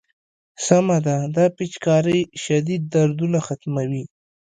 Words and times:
سمه 0.65 0.97
ده 1.05 1.17
دا 1.35 1.45
پيچکارۍ 1.57 2.21
شديد 2.43 2.81
دردونه 2.93 3.39
ختموي. 3.47 4.03